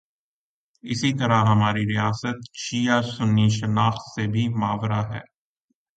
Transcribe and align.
اسی 0.83 1.13
طرح 1.13 1.43
ہماری 1.45 1.85
ریاست 1.85 2.37
شیعہ 2.53 3.01
سنی 3.01 3.49
شناخت 3.49 4.01
سے 4.15 4.27
بھی 4.27 4.47
ماورا 4.47 5.01
ہے۔ 5.09 5.19